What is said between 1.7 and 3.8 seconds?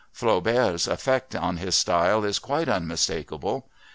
style is quite unmistakable.